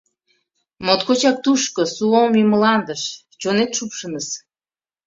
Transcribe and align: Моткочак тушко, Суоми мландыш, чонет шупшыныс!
Моткочак 0.85 1.37
тушко, 1.43 1.81
Суоми 1.95 2.43
мландыш, 2.51 3.01
чонет 3.41 3.71
шупшыныс! 3.77 4.27